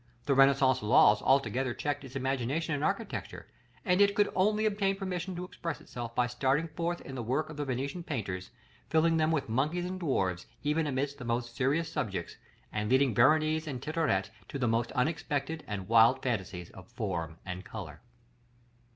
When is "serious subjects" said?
11.55-12.37